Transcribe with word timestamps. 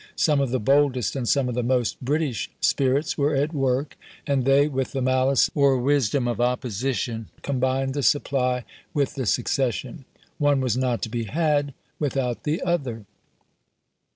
Some 0.15 0.41
of 0.41 0.49
the 0.49 0.59
boldest, 0.59 1.15
and 1.15 1.29
some 1.29 1.47
of 1.47 1.53
the 1.53 1.61
most 1.61 2.01
British 2.03 2.49
spirits 2.59 3.19
were 3.19 3.35
at 3.35 3.53
work; 3.53 3.95
and 4.25 4.45
they, 4.45 4.67
with 4.67 4.93
the 4.93 5.01
malice 5.03 5.51
or 5.53 5.77
wisdom 5.77 6.27
of 6.27 6.41
opposition, 6.41 7.29
combined 7.43 7.93
the 7.93 8.01
supply 8.01 8.65
with 8.95 9.13
the 9.13 9.27
succession; 9.27 10.05
one 10.39 10.59
was 10.59 10.75
not 10.75 11.03
to 11.03 11.09
be 11.09 11.25
had 11.25 11.75
without 11.99 12.45
the 12.45 12.63
other. 12.63 13.05